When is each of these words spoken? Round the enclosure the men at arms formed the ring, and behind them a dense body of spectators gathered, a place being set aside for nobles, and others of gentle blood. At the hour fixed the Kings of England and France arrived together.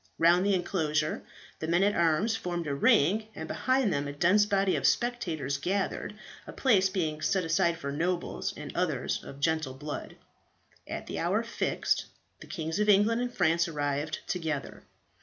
Round 0.17 0.43
the 0.43 0.55
enclosure 0.55 1.21
the 1.59 1.67
men 1.67 1.83
at 1.83 1.93
arms 1.95 2.35
formed 2.35 2.65
the 2.65 2.73
ring, 2.73 3.27
and 3.35 3.47
behind 3.47 3.93
them 3.93 4.07
a 4.07 4.11
dense 4.13 4.47
body 4.47 4.75
of 4.75 4.87
spectators 4.87 5.59
gathered, 5.59 6.15
a 6.47 6.51
place 6.51 6.89
being 6.89 7.21
set 7.21 7.43
aside 7.45 7.77
for 7.77 7.91
nobles, 7.91 8.51
and 8.57 8.75
others 8.75 9.23
of 9.23 9.39
gentle 9.39 9.75
blood. 9.75 10.15
At 10.87 11.05
the 11.05 11.19
hour 11.19 11.43
fixed 11.43 12.05
the 12.39 12.47
Kings 12.47 12.79
of 12.79 12.89
England 12.89 13.21
and 13.21 13.31
France 13.31 13.67
arrived 13.67 14.21
together. 14.25 14.81